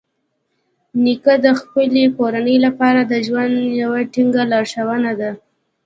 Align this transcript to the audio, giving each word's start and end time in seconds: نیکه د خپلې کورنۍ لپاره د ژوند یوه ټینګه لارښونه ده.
نیکه 1.03 1.33
د 1.45 1.47
خپلې 1.59 2.03
کورنۍ 2.17 2.57
لپاره 2.65 3.01
د 3.03 3.13
ژوند 3.27 3.55
یوه 3.81 3.99
ټینګه 4.13 4.43
لارښونه 4.51 5.11
ده. 5.19 5.31